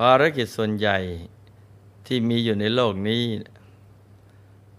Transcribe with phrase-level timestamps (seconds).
[0.00, 0.98] ภารกิจส่วนใหญ่
[2.06, 3.24] ที่มีอยู่ในโลกนี้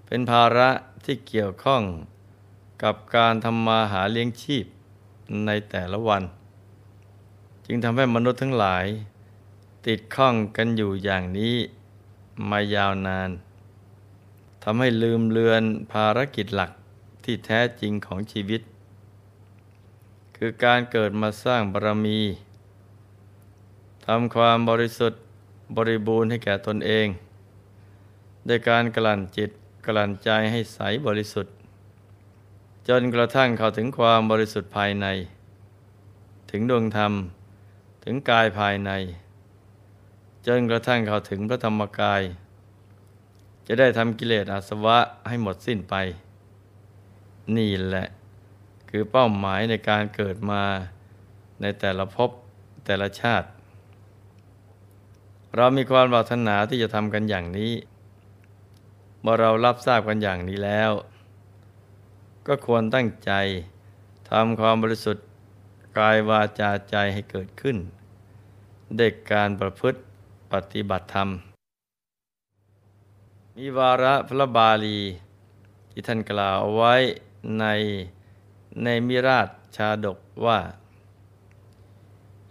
[0.06, 0.70] เป็นภาระ
[1.06, 1.84] ที่เกี่ยวข้อง
[2.84, 4.66] กับการทำมาหาเลี้ยงชีพ
[5.46, 6.24] ในแต่ละวัน
[7.66, 8.86] จึงทำให้มนุษย์ทั้งหลาย
[9.88, 11.56] ติดข้องกันอยู่อย่างนี้
[12.50, 13.30] มายาวนาน
[14.64, 16.72] ทำให้ลืมเลือนภารกิจหลัก
[17.24, 18.62] ที่แท้จริงของชีวิต
[20.36, 22.20] คือการเกิดมาสร้างบารมี
[24.12, 25.22] ทำความบริสุทธิ์
[25.78, 27.08] บริบูรณ์ให้แก่ตนเอง
[28.48, 29.50] ด้วยการกลั่นจิต
[29.88, 31.54] กลั่นใจให้ใสบริสุทธิ์
[32.88, 35.08] จนกระทั่งเข้าถึงความบริสุทธิ์ภายใน
[36.52, 37.14] ถึงดวงธรรม
[38.04, 38.92] ถึงกายภายใน
[40.48, 42.22] จนกระทั่งเข้าถึงพระธรรมกาย
[43.68, 44.98] จะได้ทำกิเลสอาสวะ
[45.28, 45.96] ให้หมดสิ้นไป
[47.58, 48.08] นี่แหละ
[48.90, 50.64] คือเป้าหมายในการเกิดมา
[51.62, 52.30] ในแต่ละภพ
[52.86, 53.48] แต่ละชาติ
[55.56, 57.74] เรามีความปรารถนาที่จะทำกันอย่างนี้
[59.22, 60.92] เมื่อเรารับทราบกันอย่างนี้แล้ว
[62.48, 63.32] ก็ควรตั้งใจ
[64.30, 65.26] ทำความบริสุทธิ์
[65.98, 67.78] กายวาจาใจให้เกิดขึ้น
[68.98, 70.00] เด็กการประพฤติ
[70.52, 71.30] ปฏิบัติธรรม
[73.56, 75.00] มีวาระพระบาลี
[75.92, 76.96] ที่ท่านกล่าวเอาไว้
[77.60, 77.66] ใน
[78.84, 80.60] ในมิราชชาดกว่า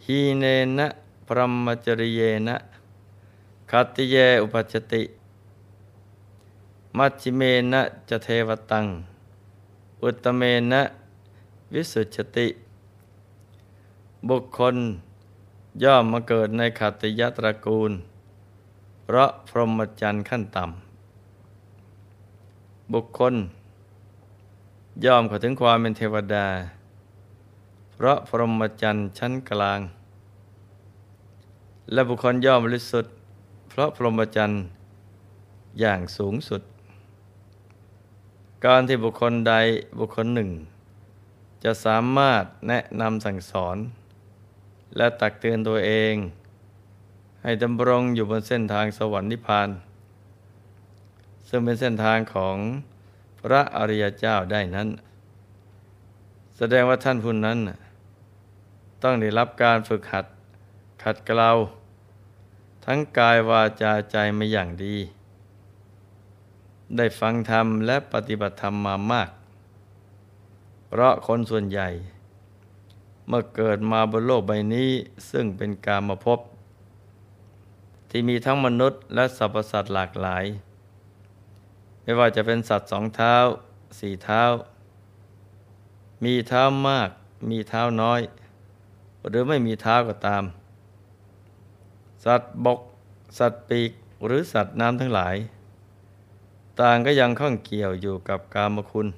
[0.05, 0.45] ฮีเน
[0.79, 0.89] นะ
[1.27, 2.57] พรหมจริเยนะ
[3.71, 5.03] คัติเยอุปัชติ
[6.97, 8.87] มัชิเมนะจะเทวตัง
[10.03, 10.83] อุตเมนะ
[11.73, 12.49] วิสุชติ
[14.29, 14.77] บุคคล
[15.83, 17.93] ย่อมมาเกิดในขัตติยตระกูล
[19.05, 23.35] เพราะพรหมจรรย์ขั้นต่ำ บุคคล
[25.05, 26.47] ย่อมเข้าถึงความเป็นเทวดา
[27.93, 29.81] เพราะพรหมจรรย์ชั้นกลาง
[31.93, 33.16] และบุคคลย่อมบริสุทธิ์
[33.79, 34.63] ราะพรหมจรรย์
[35.81, 36.63] อย่างสูงสุด
[38.67, 39.55] การที่บุคคลใด
[39.99, 40.51] บุคคลหนึ่ง
[41.65, 43.77] จะสามารถแนะนำสั่งสอน
[44.97, 46.15] และตักเตือนตัวเอง
[47.43, 49.69] ให้ดำรงอยู่บนเส้นทางสวรรค์นิพพาน
[51.49, 52.57] ซึ่งเป็นเส้นทางของ
[53.41, 54.89] พระอริยเจ้าได้นั้น
[56.57, 57.59] แสดงว่าท่านผู้นั้น
[59.03, 60.27] ต้องได้รับการฝึกหัด
[61.03, 61.51] ขัดเกลา
[62.89, 64.97] ทั้งกายวาจาใจมาอย่างดี
[66.97, 69.31] ได้ฟังธรรมและปฏิบัติธรรมมามาก
[70.89, 71.89] เพราะคนส่วนใหญ่
[73.29, 74.91] เมื่อเกิดมาบนโลกใบนี้
[75.31, 76.39] ซึ่งเป็นการมาพบ
[78.11, 80.45] ที่มีทั้งมนุษย์และสรรพสัตว์หลากหลาย
[82.03, 83.37] ไม่ว่าจะเป็นสัตว์สองเท้า
[83.99, 84.43] สี่เท้า
[86.25, 87.11] มีเท้ามาก
[87.51, 88.21] มีเท้าน้อย
[89.29, 90.45] หรือไม่มีเท้าก็ตาม
[92.27, 92.81] สัตว์บก
[93.39, 93.93] สัตว์ปีก
[94.27, 95.37] หรือสัตว์น้ำทั้งหลาย
[96.81, 99.09] ต่างก็ยังข้องเกี่ยวอยู่กับกามคุณ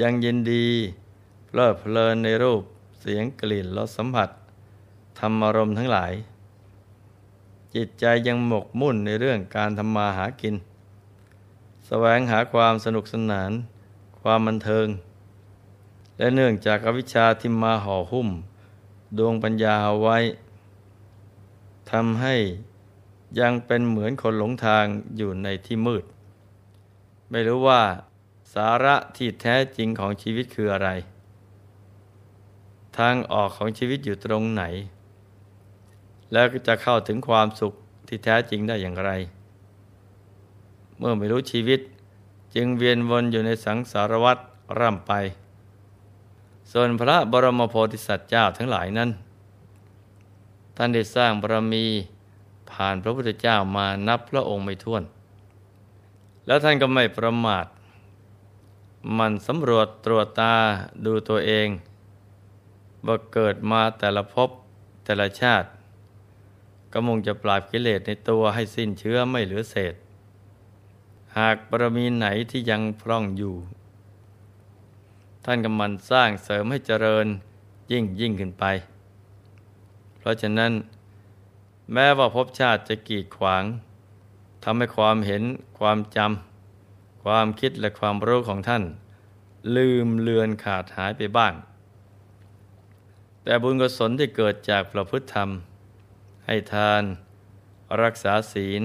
[0.00, 0.66] ยังยินดี
[1.46, 2.62] เพลิดเพลินในรูป
[3.00, 4.28] เสียงกลิ่นรสสัมผัส
[5.18, 6.12] ธรรมอารมณ์ทั้งหลาย
[7.74, 10.54] จิตใจยังหมกมุ่นในเรื่องการทำมาหากิน
[11.86, 13.52] แสวงหาความสนุกสนาน
[14.20, 14.86] ความบันเทิง
[16.18, 18.28] และเนื่องจากอวิชชาที่มาห่อหุ้ม
[19.18, 20.18] ดวงปัญญาเอาไว้
[21.92, 22.34] ทำให้
[23.40, 24.84] ยังเป็นเหมือนคนหลงทาง
[25.16, 26.04] อยู่ในที่มืด
[27.30, 27.82] ไม่รู้ว่า
[28.54, 30.88] สาระที่แท้จริงของชีวิตคืออะไร
[32.98, 34.64] ทางออกของชีวิตอยู่ตรงไหน
[36.32, 37.72] แล้วจะเข้าถึงความสุข
[38.08, 39.10] ที่แท้จริงได้อย่างไร
[40.98, 41.80] เมื่อไม่รู้ชีวิต
[42.54, 44.38] จึงเวียนวนอยู่ในสังสารวัฏ
[44.78, 45.12] ร่ำไป
[46.72, 49.10] ส่วนพระบรมโพธิสัตว์เจ้าทั้งหลายนั้น
[50.76, 51.86] ท่านได้สร้างบารมี
[52.70, 55.02] ผ่านพระพุทธเจ้ามานับพระองค์ไม่ถ้วน
[56.46, 57.66] แล้วท่านก็ไม่ประมาท
[59.18, 60.54] มันสำรวจตรวจตา
[61.04, 61.68] ดูตัวเอง
[63.06, 64.50] ว่าเกิดมาแต่ละภพ
[65.04, 65.68] แต่ละชาติ
[66.92, 69.94] ก็มุ่งจะปราบกิเลสในตัวให้สิ้นเชื้อไม่เหลือเศษ
[71.38, 73.54] หากบารมีไหนที่ยังพร่องอยู่
[75.44, 77.26] ท่านก็มันสร้างเสริมให้เจริญ
[77.90, 78.64] ยิ่งยิ่งขึ้นไป
[80.22, 80.72] เพราะฉะนั้น
[81.92, 83.64] แม้ว่าภพชาติจะกีดขวาง
[84.64, 85.42] ทำให้ความเห็น
[85.78, 88.84] ความจำความคิดและความรู้ของท่าน
[89.76, 91.54] ลืมเลือนขาดหายไปบ้าง
[93.42, 95.48] แต่บุญกุศลที่เกิดจากประพฤติธรรม
[96.46, 97.02] ให้ทาน
[98.02, 98.82] รักษาศีล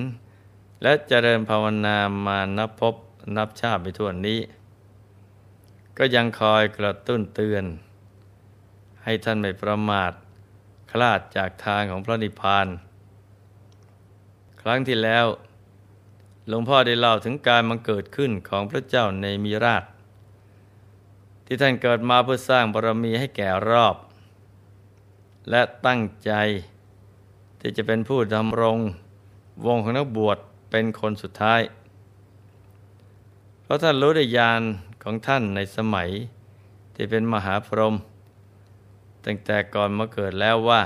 [0.84, 2.96] และเจริญภาวนามานับพบ
[3.36, 4.40] นับชาติไปทั่วนี้
[5.98, 7.64] ก็ยังคอยกระตุ้นเตือน
[9.04, 10.12] ให้ท่านไม่ประมาท
[10.92, 12.68] คลาดจากทางของพระนิพพาน
[14.62, 15.26] ครั้งที่แล้ว
[16.48, 19.84] หลวงพ่อได้เล่าถึงการมังเกิดขึ้นของพระเจ้าในมีราช
[21.46, 23.96] ที่ท่านเกิดมาเพื่อสร้างบารมีให้แก่รอบ
[25.50, 26.32] และตั้งใจ
[27.60, 28.80] ที่จะเป็นผู้ดำรง
[29.66, 30.38] วงของนักบวช
[30.72, 31.62] เป็นคนสุดท้าย
[33.64, 34.62] เพราะท่านรู้ได้ญาณ
[35.04, 36.10] ของท่านในสมัย
[36.96, 37.96] ที่เป็นมหาพรหม
[39.30, 40.82] ตั้งแต่ก่อนมาเกิดแล้วว่า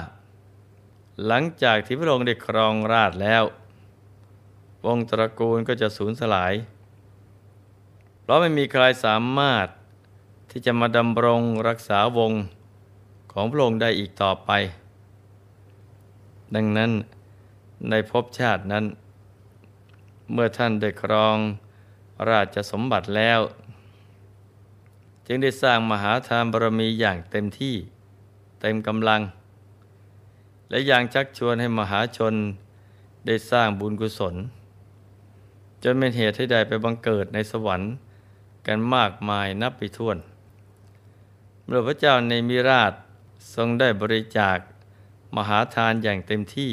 [1.26, 3.44] หลังจากที่พระองค์ได้ครองราชแล้ว
[4.86, 6.54] วงตระกูลก็จะสูญสลาย
[8.22, 9.68] เพราะไม่มีใครสามารถ
[10.52, 12.34] ที่จะมาดำรงรักษาวง
[13.32, 14.52] ของพระองค์ได้อีกต่อไป
[16.56, 16.92] ดังนั้น
[17.90, 18.86] ในภพชาตินั้น
[20.32, 21.38] เมื่อท่านได้ครอง
[22.30, 23.40] ราชสมบัติแล้ว
[25.28, 27.76] จึงได้สร้างมหาทานบารมีอย่างเต็มที่
[28.62, 29.22] เต็มกำลัง
[30.70, 32.34] และย่างชักชวนให้มหาชน
[33.26, 34.36] ได้สร้างบุญกุศล
[35.84, 37.92] จนเป็นเหตุให้ได้ไปบังเกิดในสวรรค์
[38.68, 40.18] กันมากมายนับไปถ้วน
[41.66, 42.94] เมื่อพระเจ้าในมิราช
[43.56, 44.58] ทรงได้บริจาค
[45.36, 46.72] มหาทานอย่างเต็มที่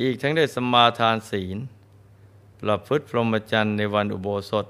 [0.00, 1.56] อีกทั้งได้สมาทานศีล
[2.60, 4.66] ประพฤติพรหมจรรย์ในวันอุโบสถ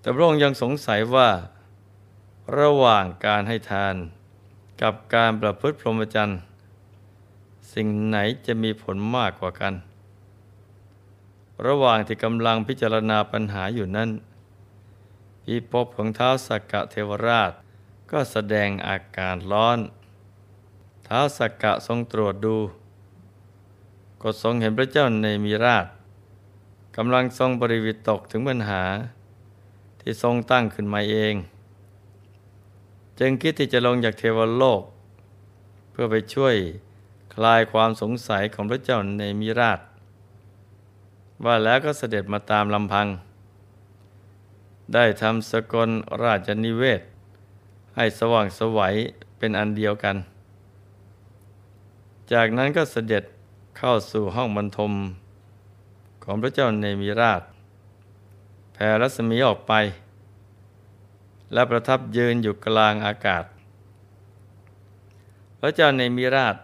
[0.00, 1.28] แต่พระองค์ยังสงสัยว่า
[2.56, 3.94] ระหว่างการให้ทาน
[4.82, 6.40] กับการประพฤติพรหมจรรย์
[7.74, 8.16] สิ่งไหน
[8.46, 9.74] จะมีผลมากกว่ากัน
[11.66, 14.10] ระหว่างที่กำลังพิจารณาปัญหาอยู่นั้น
[15.44, 17.52] พิภพของเท้าสักกะเทวราช
[18.10, 19.78] ก็แสดงอาการร้อน
[21.04, 22.56] เท้าสักกะทรงตรวจดู
[24.22, 25.86] ก็ทรงเห็นพระเจ้าในมีราช
[26.96, 28.82] กำลังทรงบริวิตกถึงปัญหา
[30.00, 31.34] ที่ทรงตั้งขึ้นมาเอง
[33.18, 34.82] จึงคิดที่จะลงจากเทวโลก
[35.90, 36.54] เพื่อไปช่วย
[37.34, 39.80] คลายความสงสัยของพระเจ้าในมิราช
[41.44, 43.06] ว่าแล้วก็เสด็จมาตามลำพัง
[44.94, 45.90] ได้ทำสกล
[46.22, 47.00] ราชนิเวศ
[47.96, 48.94] ให้สว่างสวัย
[49.38, 50.16] เป็นอันเดียวกัน
[52.32, 53.24] จากนั้นก็เสด็จ
[53.78, 54.92] เข้าสู่ห้องบรรทม
[56.24, 57.42] ของพระเจ้าในมิราช
[58.72, 59.72] แผ่รัศมีออกไป
[61.52, 63.44] และประทับยืนอยู่กลางอากาศ
[65.60, 66.56] พระเจ้าในมิราช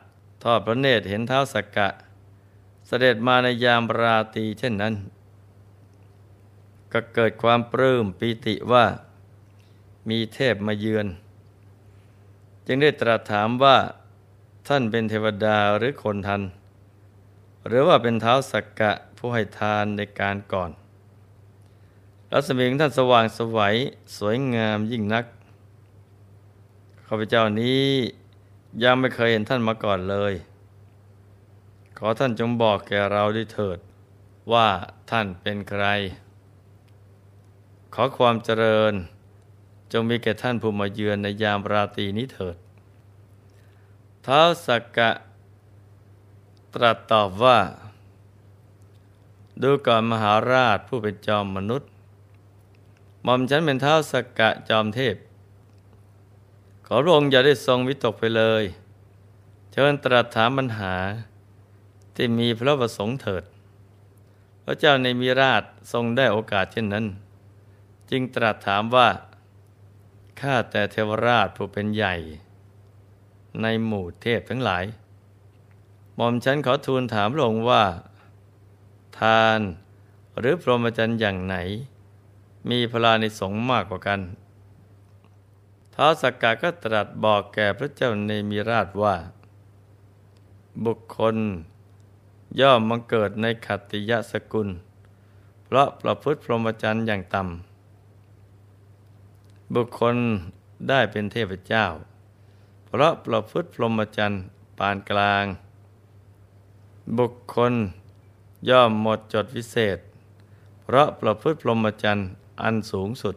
[0.43, 1.89] ทอดพระเนตรเห็นเท้าสักกะ
[2.87, 4.95] เสด็จมาในยามราตรีเช่นนั้น
[6.93, 8.85] ก็เกิดความปลื้มปีติว่า
[10.09, 11.07] มีเทพมาเยือน
[12.67, 13.77] จึงได้ตรัสถามว่า
[14.69, 16.43] ท่านเป็นเทวดาหรือคนทัน
[17.67, 20.70] หรือว่าเป็นเท้าสักกะผู้ให้ทานในการก่อน
[22.36, 23.76] รัศมีของท่านสว่างสวัย
[24.17, 25.24] สวยงามยิ่งนัก
[27.06, 27.84] ข้าพเจ้านี้
[28.82, 30.34] ยังไม่เคยเห็นท่านมาก่อนเลย
[31.98, 33.79] ขอท่านจงบอกแก่เราด้วยเถิด
[34.53, 34.69] ว่า
[35.10, 35.84] ท่านเป็นใคร
[37.94, 38.93] ขอความเจริญ
[39.93, 42.56] จงมีแก่ท่านผู้มาเยือนในยามราตรีนี้เถิด
[44.26, 45.10] ท้าวสักกะ
[46.74, 47.58] ตรัสตอบว่า
[49.62, 51.91] ดูก่อนมหาราชผู้เป็นจอมมนุษย์
[53.25, 55.17] หม่อมฉันเป็นเท้าสกกะจอมเทพ
[56.87, 58.65] ขอพระองค์อย่าได้ทรงวิตกไปเลย
[59.73, 60.95] เชิญตรัสถามปัญหา
[62.15, 63.45] ที่มีพระประสงค์เถิด
[64.65, 65.63] พระเจ้าในมีราช
[65.93, 67.07] ทรงได้โอกาสเช่นนั้น
[68.11, 69.09] จึงตรัสถามว่า
[70.41, 72.15] ข้าแต่เทวราชผู้เป็นใหญ่
[73.63, 74.85] ในหมู่เทพทั้งหลาย
[76.17, 77.85] หม่อมฉันขอทูลถามพระองค์ว่า
[79.19, 79.61] ทาน
[80.39, 81.57] หรือพรหมจรรย์อย่างไหน
[82.71, 84.21] มีพลานิสงมากกว่ากัน
[85.94, 89.17] ท้าวสักกะก็ตรัสบอกแก่พระเจ้าในมีราชว่า
[90.85, 91.37] บุคคล
[92.61, 94.69] ย่อมมังเกิดในขัตติยสกุล
[95.65, 100.17] เพราะประพฤติพรหมจรรย์อย่างต่ำบุคคล
[100.89, 101.85] ได้เป็นเทพเจ้า
[102.87, 104.43] เพราะประพฤติพรหมจรรย์
[104.79, 105.44] ปานกลาง
[107.19, 107.73] บุคคล
[108.69, 109.99] ย่อมหมดจดวิเศษ
[110.83, 112.29] เพราะประพฤติพรหมจรรย์
[112.63, 113.37] อันสูงสุด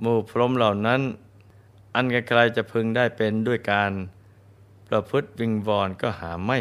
[0.00, 1.00] หมู่พรหมเหล่านั้น
[1.94, 3.92] อันไกลจะพึงได้เป็นด้วยการ
[4.88, 6.58] ประพฤติวิงวอนก็หาไม่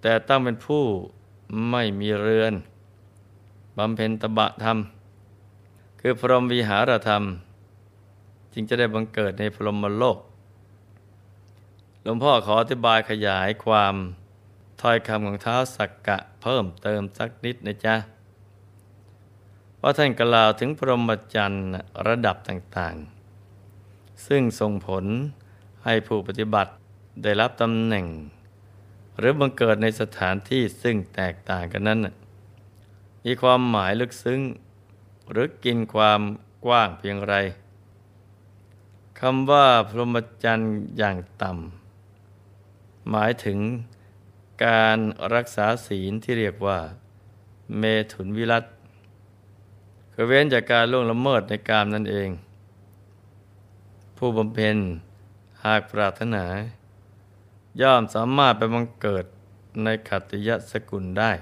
[0.00, 0.84] แต่ต้องเป็นผู้
[1.70, 2.54] ไม่มีเรือน
[3.78, 4.78] บำเพ็ญตบะธรรม
[6.00, 7.22] คือพรหมวิหารธรรม
[8.52, 10.18] จึงจะได้บังเกิดในพรหมโลก
[12.02, 13.94] หลวงพ่อขออธิบายขยายความ
[14.80, 17.94] ถ้อยคำของเท้าสักกะเพิ่มเติมสักนิดนะจ๊ะ
[19.82, 21.66] ว่าท่านกล่าวถึงพรหมจรรย์
[22.08, 25.04] ระดับต่างๆ ซึ่งส่งผล
[25.84, 26.72] ให้ผู้ปฏิบัติ
[27.22, 28.06] ได้รับตำแหน่ง
[29.18, 32.00] หรือบังเกิดในสถานที่ซึ่งแตกต่างกันนั้น
[33.24, 34.40] มีความหมายลึกซึ้ง
[35.30, 36.20] หรือกินความ
[36.64, 37.34] กว้างเพียงไร
[39.20, 43.58] คำว่าพรหมจรรย์อย่างต่ำหมายถึง
[44.64, 44.98] การ
[45.34, 46.78] รักษาศีลที่เรียกว่า
[47.78, 48.64] เมถุนวิรัต
[50.12, 52.30] คือเว้นจากการล่วงละเมิดในกามนั่นเอง
[54.16, 54.76] ผู้บำเพ็ญ
[55.64, 56.44] หากปรารถนา
[57.80, 59.24] ย่อมสามารถไปบังเกิด
[59.82, 61.32] ในขัตยสกุลได้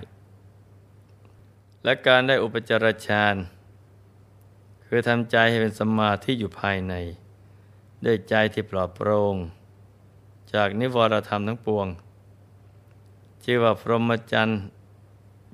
[1.84, 3.34] และการได้อุปจารฌาน
[4.86, 6.94] คือทำใจให้เป็นสมาธิอยู่ภายใน
[8.04, 9.36] ด้วยใจที่ปลอดโปร่ง
[10.54, 11.86] จากนิวรธรรมทั้งปวง
[13.44, 14.58] ชื่อว่าพรหมจรรย์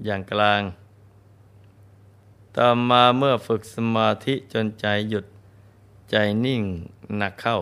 [0.05, 0.61] อย่างกลาง
[2.61, 5.25] ต่อมาเมื่อฝึกสมาธิจนใจหยุด
[6.11, 6.63] ใจนิ่ง
[7.17, 7.59] หนักเข้า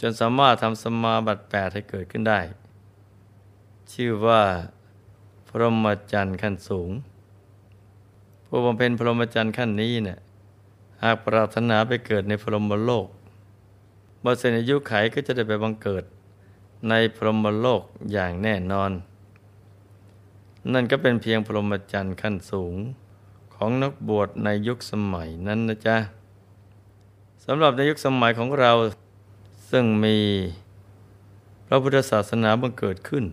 [0.00, 2.40] จนสามารถทำสมาบัติแปดให้เกิดขึ้นได้
[3.92, 4.42] ชื่อว่า
[5.48, 6.90] พรหมจรรย์ขั้นสูง
[8.46, 10.18] ผู้บำเพ็ญพรหมจรรย์ขั้นนี้เนี่ย
[11.02, 13.06] หากปรารถนาไปเกิดในพรหมโลก
[14.20, 16.04] เมื่อเสนอายุไขก็จะได้ไปบังเกิด
[16.88, 17.82] ในพรหมโลก
[18.12, 18.90] อย่างแน่นอน
[20.72, 22.74] นั่นก็เป็นเพียงพรหมจรรย์ขั้นสูง
[23.60, 25.96] ของนักบวชในยุคสมัยนั้นนะจ๊ะ
[27.44, 28.72] สำหรับในยุคสมัยของเรา
[29.70, 30.16] ซึ่งมี
[31.66, 33.24] พระพุทธศาสนาบังเกิดขึ้น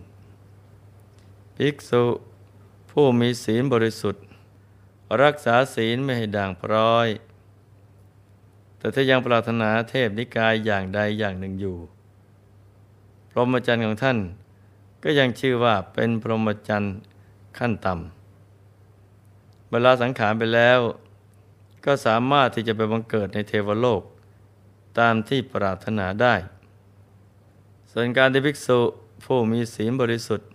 [1.56, 2.04] ภิกษุ
[2.90, 4.24] ผู้มีศีลบริสุทธิ์
[5.22, 7.08] รักษาศีลไม่ให้ด่างพร้อย
[8.78, 11.76] แต่ถ้ายังปรารถนาเทพนิกายอย่างใดอย่างหนึ่งอยู่
[13.30, 14.18] พรหมจรรย์ของท่าน
[15.02, 16.94] ก็ยังชื่อว่าเป็นพรหมจรรย์
[17.58, 18.15] ขั้นต่ำ
[19.76, 20.80] เวลาสังขารไปแล้ว
[21.86, 24.02] ก็สามารถที่จะไปบังเกิดในเทวโลก
[24.98, 26.34] ตามที่ปรารถนาได้
[27.90, 28.80] ส่วนการที่ภิกษุ
[29.24, 30.48] ผู้มีศีลบริสุทธิ์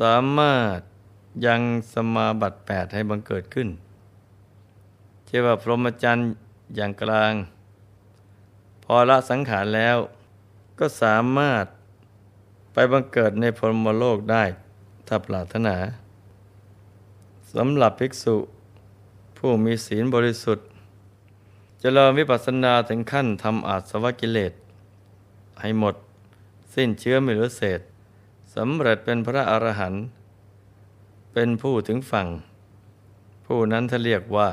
[0.00, 0.78] สามารถ
[1.46, 1.60] ยัง
[1.92, 3.68] สมาบัติแปดให้บังเกิดขึ้น
[5.26, 6.28] เช่ว่าพรหมจรรย์
[6.76, 7.32] อย่างกลาง
[8.84, 9.96] พอละสังขารแล้ว
[10.78, 11.64] ก็สามารถ
[12.72, 14.44] ไปบังเกิดในพรหมโลกได้
[15.06, 15.76] ถ้าปรารถนา
[17.54, 18.36] สำหรับภิกษุ
[19.38, 20.66] ผู้มีศีลบริสุทธิ์
[21.82, 24.52] จะเริญวิปัสสนาถึงขั้นทำอาสวะกิเลส
[25.60, 25.94] ให้หมด
[26.74, 27.80] สิ้นเชื้อไม่เหลือเศษ
[28.54, 30.02] สำเร็จเป็นพระอรหันต์
[31.32, 32.28] เป็นผู้ถึงฝั่ง
[33.46, 34.48] ผู้นั้นท่าเรียกว่า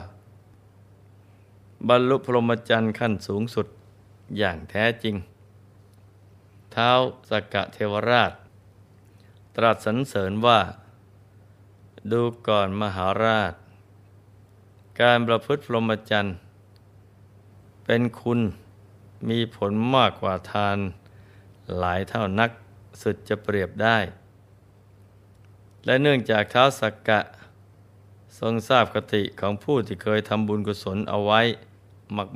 [1.90, 3.68] บรรลุพรหมจรรย์ขั้นสูงสุด
[4.38, 5.16] อย่างแท้จริง
[6.72, 6.92] เท้า
[7.30, 8.32] สกกะเทวราช
[9.56, 10.60] ตรัสสรรเสริญว่า
[12.12, 13.54] ดูก่อนมหาราช
[15.02, 16.36] การประพฤติพรหมจรรย์
[17.86, 18.40] เป็นคุณ
[19.30, 20.78] มีผลมากกว่าทาน
[21.78, 22.50] หลายเท่านัก
[23.02, 23.98] สุดจะเปรียบได้
[25.86, 27.20] และเนื่องจากเท้าสักกะ
[28.40, 31.42] ทรงทราบกติของผู้ที่เคยทำบุญกุศลเอาไว้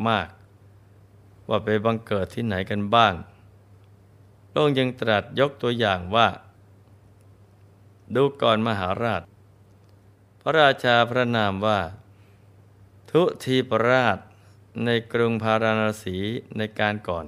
[0.08, 0.28] มาก
[0.88, 3.14] ๆ ว่าไปบังเกิดที่ไหนกันบ้าง
[4.50, 6.28] พระองค์ยังตรัสยกตัวอย่างว่า
[8.16, 9.22] ดูก่อนมหาราช
[10.42, 11.80] พระราชาพระนามว่า
[13.12, 14.18] ทุทีปราช
[14.86, 16.18] ในกรุงพาราณสี
[16.58, 17.26] ในการก่อน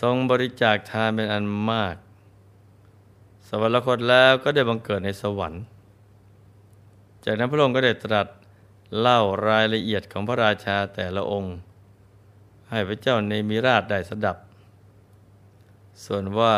[0.00, 1.96] ทรงบริจาคทานเป็นอันมาก
[3.48, 5.62] สวรรคตแล้วก็ได้บังเกิดในสวรรค์
[7.24, 8.26] จากนั้นพระองค์ก็ได้ตรัส
[8.98, 11.56] เล่ารายละเอียดของพระราชาแต่ละองค์
[12.70, 14.36] ให้พระเจ้าในมิราชได้สดับ
[16.04, 16.54] ส่วนว่า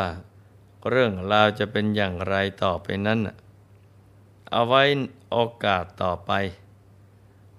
[0.90, 3.18] เรื่องราวจะเป็นอย่างไรต่อไปนั้น
[4.54, 4.82] เอาไว้
[5.32, 6.32] โอกาสต่อไป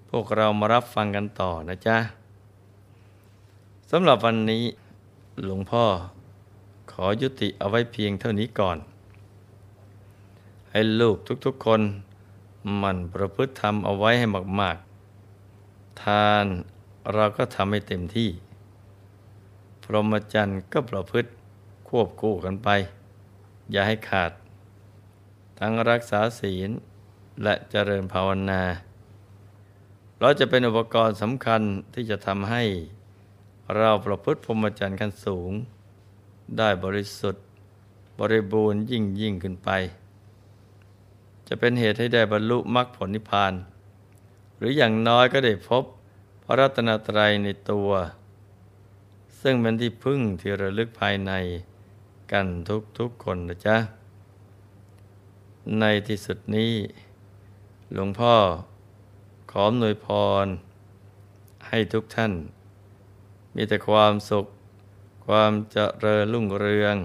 [0.10, 1.98] พวกเรามารับฟังกันต่อนะจ๊ะ
[3.92, 4.64] สำหรับวันนี้
[5.44, 5.86] หลวงพ่อ
[6.92, 8.78] ขอยุติเอาไว้เพียงเท่านี้ก่อน
[10.72, 11.82] ให้ลูกทุกๆคน
[12.82, 14.26] มันประพฤติทำเอาไว้ให้
[14.62, 14.78] มาก
[15.40, 16.46] ๆ ทาน
[17.14, 18.30] เราก็ทำให้เต็มที่
[19.84, 21.30] พรหมจรรย์ก็ประพฤติ
[21.88, 22.70] ควบคู่กันไป
[23.72, 24.32] อย่าให้ขาด
[25.65, 26.70] ทั้งรักษาศีล
[27.43, 28.62] และเจริญภาวนา
[30.20, 31.62] เราจะเป็นอุปกรณ์สำคัญ
[31.93, 32.63] ที่จะทำให้
[33.75, 35.51] เราประพฤติพรหมจรรย์ขั้นสูง
[36.58, 37.43] ได้บริสุทธิ์
[38.20, 39.70] บริบูรณ์ยิ่งยิ่งขึ้นไป
[41.48, 43.53] จะเป็นเหตุให้ได้บรรลุมรรคผลนิพพาน
[44.58, 45.84] หรืออย่างน้อยก็ได้พบ
[46.43, 47.89] พระรัตนตรัยในตัว
[49.41, 51.32] ซึ่งเป็นที่พึ่งที่ระลึกภายใน
[52.32, 53.77] กันทุกทุกคนนะจ๊ะ
[55.79, 56.74] ในที่สุดนี้
[57.93, 58.36] หลวงพ่อ
[59.51, 60.08] ขอหน่วยพ
[60.43, 60.46] ร
[61.67, 62.34] ให้ทุกท่าน
[63.55, 64.46] มีแต่ความสุข
[65.27, 66.96] ความเจริญรุ่งเรือง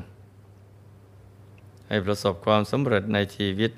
[1.88, 3.72] ให้ประสบความสำเร็จในชีวิต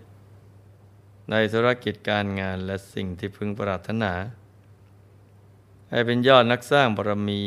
[1.31, 4.13] ในธุรกิจการงานและสิ่งที่พึงปรารถนา
[5.91, 7.43] ให้เป็นยอดนักสร้างบารมี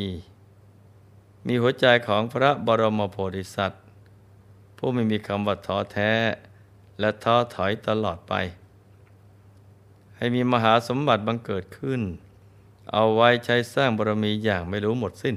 [1.47, 3.83] มีหัวใจของพระบรมโพธิสัตว์
[4.77, 6.11] ผู้ไม่มีคำว่าท้อแท้
[6.99, 8.33] และท้อถอยตลอดไป
[10.17, 12.01] ให้มีมหาสมบัติบังเกิดขึ้น
[12.91, 15.35] เอาไว้ใช้สร้างบารมีอย่างไม่รู้หมดสิ้น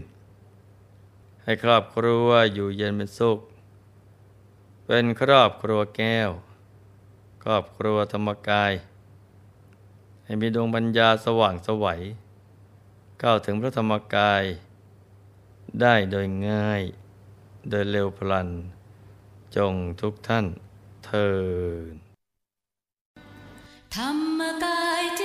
[1.42, 3.38] ให้ครอบครัวอยู่เย็นเป็นสุข
[4.86, 6.30] เป็นครอบครัวแก้ว
[7.42, 8.72] ครอบครัวธรรมกาย
[10.25, 12.00] ให้มีดวงปัญญาสว่างสวัย
[13.22, 14.42] ก้าวถึงพระธรรมกาย
[15.80, 16.82] ได้โดยง่าย
[17.68, 18.48] โดยเร็วพลัน
[19.56, 20.46] จงทุกท่าน
[21.06, 21.30] เทิ
[21.92, 21.94] น
[23.94, 25.22] ธรรมกายเจ